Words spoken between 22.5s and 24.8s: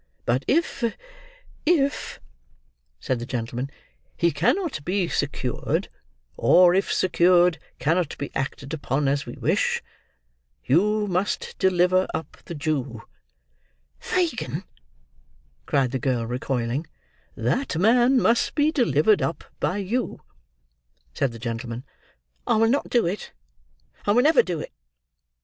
will not do it! I will never do it!"